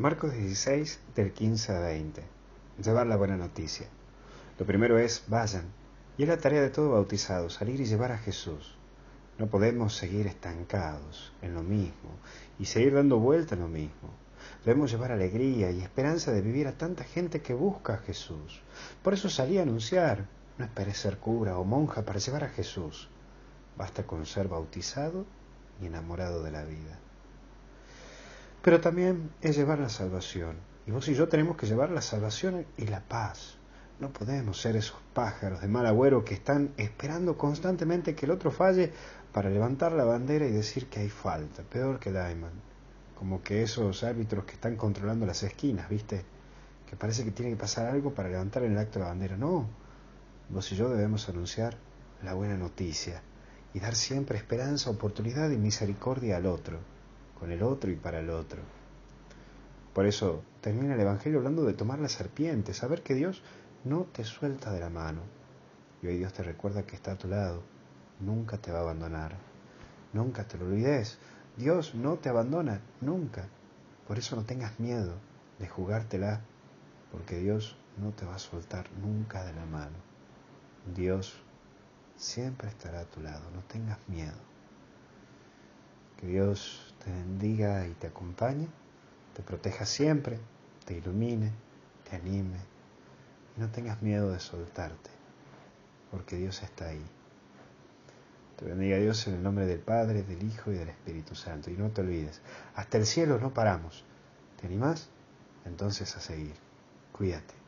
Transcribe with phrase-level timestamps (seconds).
[0.00, 2.22] Marcos 16, del 15 a 20.
[2.82, 3.86] Llevar la buena noticia.
[4.58, 5.64] Lo primero es, vayan.
[6.16, 8.76] Y es la tarea de todo bautizado, salir y llevar a Jesús.
[9.36, 12.12] No podemos seguir estancados en lo mismo
[12.58, 14.08] y seguir dando vuelta en lo mismo.
[14.64, 18.62] Debemos llevar alegría y esperanza de vivir a tanta gente que busca a Jesús.
[19.02, 20.24] Por eso salí a anunciar.
[20.56, 23.10] No esperes ser cura o monja para llevar a Jesús.
[23.76, 25.26] Basta con ser bautizado
[25.78, 26.98] y enamorado de la vida
[28.62, 30.56] pero también es llevar la salvación.
[30.86, 33.56] Y vos y yo tenemos que llevar la salvación y la paz.
[33.98, 38.50] No podemos ser esos pájaros de mal agüero que están esperando constantemente que el otro
[38.50, 38.92] falle
[39.32, 42.58] para levantar la bandera y decir que hay falta, peor que Diamond.
[43.14, 46.24] Como que esos árbitros que están controlando las esquinas, ¿viste?
[46.88, 49.36] Que parece que tiene que pasar algo para levantar en el acto la bandera.
[49.36, 49.68] No,
[50.48, 51.76] vos y yo debemos anunciar
[52.22, 53.22] la buena noticia
[53.72, 56.78] y dar siempre esperanza, oportunidad y misericordia al otro
[57.40, 58.60] con el otro y para el otro.
[59.94, 63.42] Por eso termina el Evangelio hablando de tomar la serpiente, saber que Dios
[63.84, 65.22] no te suelta de la mano.
[66.02, 67.62] Y hoy Dios te recuerda que está a tu lado,
[68.20, 69.36] nunca te va a abandonar.
[70.12, 71.18] Nunca te lo olvides.
[71.56, 73.48] Dios no te abandona, nunca.
[74.06, 75.14] Por eso no tengas miedo
[75.58, 76.40] de jugártela,
[77.12, 79.96] porque Dios no te va a soltar nunca de la mano.
[80.94, 81.42] Dios
[82.16, 84.38] siempre estará a tu lado, no tengas miedo.
[86.18, 88.68] Que Dios te bendiga y te acompañe,
[89.34, 90.38] te proteja siempre,
[90.84, 91.52] te ilumine,
[92.08, 92.58] te anime
[93.56, 95.10] y no tengas miedo de soltarte,
[96.10, 97.04] porque Dios está ahí.
[98.56, 101.70] Te bendiga Dios en el nombre del Padre, del Hijo y del Espíritu Santo.
[101.70, 102.42] Y no te olvides,
[102.74, 104.04] hasta el cielo no paramos.
[104.60, 105.08] ¿Te animás?
[105.64, 106.54] Entonces a seguir.
[107.12, 107.59] Cuídate.